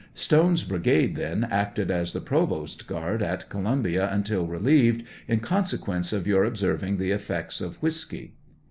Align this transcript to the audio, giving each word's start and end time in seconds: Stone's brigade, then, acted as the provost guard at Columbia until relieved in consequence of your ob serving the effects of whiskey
Stone's 0.15 0.63
brigade, 0.63 1.13
then, 1.15 1.47
acted 1.51 1.91
as 1.91 2.11
the 2.11 2.21
provost 2.21 2.87
guard 2.87 3.21
at 3.21 3.47
Columbia 3.49 4.09
until 4.11 4.47
relieved 4.47 5.03
in 5.27 5.41
consequence 5.41 6.11
of 6.11 6.25
your 6.25 6.43
ob 6.43 6.57
serving 6.57 6.97
the 6.97 7.11
effects 7.11 7.61
of 7.61 7.75
whiskey 7.83 8.33